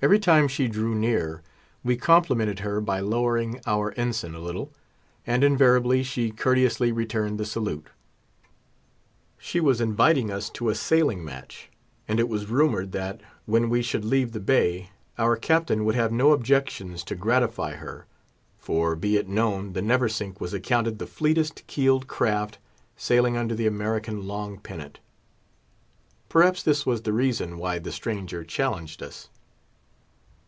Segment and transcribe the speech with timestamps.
[0.00, 1.42] Every time she drew near,
[1.82, 4.72] we complimented her by lowering our ensign a little,
[5.26, 7.88] and invariably she courteously returned the salute.
[9.38, 11.68] She was inviting us to a sailing match;
[12.06, 16.12] and it was rumoured that, when we should leave the bay, our Captain would have
[16.12, 18.06] no objections to gratify her;
[18.56, 22.58] for, be it known, the Neversink was accounted the fleetest keeled craft
[22.96, 25.00] sailing under the American long pennant.
[26.28, 29.28] Perhaps this was the reason why the stranger challenged us.